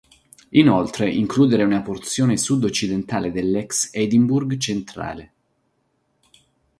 [0.53, 5.29] Inoltre includere una porzione sud-occidentale dell'ex Edinburgh Central.